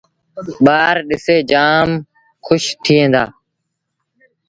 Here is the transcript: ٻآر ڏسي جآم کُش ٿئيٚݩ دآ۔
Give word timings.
ٻآر 0.65 0.95
ڏسي 1.07 1.37
جآم 1.51 1.89
کُش 2.45 2.63
ٿئيٚݩ 2.83 3.11
دآ۔ 3.13 3.23